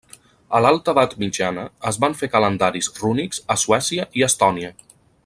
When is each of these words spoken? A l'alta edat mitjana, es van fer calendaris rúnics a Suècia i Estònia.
A 0.59 0.61
l'alta 0.65 0.93
edat 0.97 1.13
mitjana, 1.23 1.65
es 1.91 2.01
van 2.05 2.17
fer 2.21 2.31
calendaris 2.37 2.91
rúnics 3.03 3.45
a 3.57 3.63
Suècia 3.65 4.09
i 4.23 4.27
Estònia. 4.31 4.73